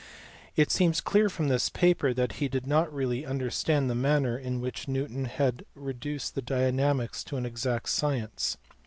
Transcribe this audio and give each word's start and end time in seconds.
It 0.55 0.71
seems 0.71 0.99
clear 0.99 1.29
from 1.29 1.47
this 1.47 1.69
paper 1.69 2.11
that 2.11 2.31
he 2.41 2.47
did 2.47 2.65
not 2.65 2.91
really 2.91 3.23
understand 3.23 3.87
the 3.87 3.93
manner 3.93 4.35
in 4.35 4.59
which 4.59 4.87
Newton 4.87 5.25
had 5.25 5.63
reduced 5.75 6.43
dynamics 6.43 7.23
to 7.25 7.37
an 7.37 7.45
exact 7.45 7.87
science. 7.89 8.57